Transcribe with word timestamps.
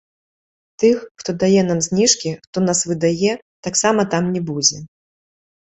Тых, 0.83 1.03
хто 1.21 1.31
дае 1.43 1.61
нам 1.67 1.83
зніжкі, 1.89 2.33
хто 2.47 2.65
нас 2.67 2.79
выдае, 2.89 3.33
таксама 3.71 4.09
там 4.17 4.23
не 4.35 4.45
будзе. 4.51 4.85